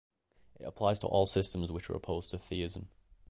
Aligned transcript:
It 0.59 0.63
applies 0.63 0.97
to 1.01 1.07
all 1.07 1.27
systems 1.27 1.71
which 1.71 1.87
are 1.87 1.93
opposed 1.93 2.31
to 2.31 2.39
theism. 2.39 2.89